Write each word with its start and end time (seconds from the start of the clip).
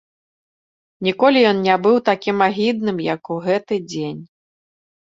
Ніколі 1.07 1.39
ён 1.51 1.61
не 1.67 1.75
быў 1.83 2.01
такім 2.09 2.37
агідным, 2.49 2.97
як 3.13 3.23
у 3.39 3.43
гэты 3.49 3.75
дзень. 3.95 4.21